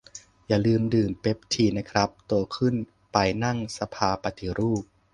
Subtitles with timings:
[0.47, 2.75] อย่าลืมดื่มเปปทีนนะครับ โตขึ้น
[3.11, 4.83] ไปนั่งสภาปฏิรูป